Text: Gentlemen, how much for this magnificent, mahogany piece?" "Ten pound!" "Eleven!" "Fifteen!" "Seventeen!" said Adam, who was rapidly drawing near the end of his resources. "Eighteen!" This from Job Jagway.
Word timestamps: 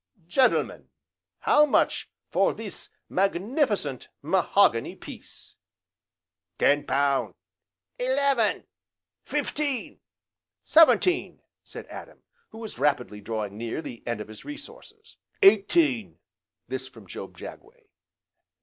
Gentlemen, 0.27 0.89
how 1.41 1.63
much 1.67 2.09
for 2.31 2.55
this 2.55 2.89
magnificent, 3.07 4.09
mahogany 4.23 4.95
piece?" 4.95 5.57
"Ten 6.57 6.87
pound!" 6.87 7.35
"Eleven!" 7.99 8.63
"Fifteen!" 9.25 9.99
"Seventeen!" 10.63 11.43
said 11.63 11.85
Adam, 11.85 12.23
who 12.49 12.57
was 12.57 12.79
rapidly 12.79 13.21
drawing 13.21 13.59
near 13.59 13.79
the 13.79 14.01
end 14.07 14.19
of 14.19 14.27
his 14.27 14.43
resources. 14.43 15.17
"Eighteen!" 15.43 16.17
This 16.67 16.87
from 16.87 17.05
Job 17.05 17.37
Jagway. 17.37 17.85